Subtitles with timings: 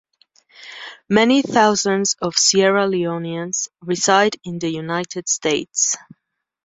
[1.11, 5.95] Many thousands of Sierra Leoneans reside in the United States.